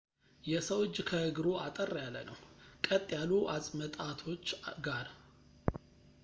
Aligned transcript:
የሰው 0.51 0.79
እጅ 0.85 0.95
ከእግሩ 1.09 1.45
አጠር 1.65 1.91
ያለ 2.03 2.17
ነው 2.29 2.39
ቀጥ 2.87 3.01
ካሉ 3.11 3.31
አፅመጣቶች 3.55 4.45
ጋር 4.87 5.07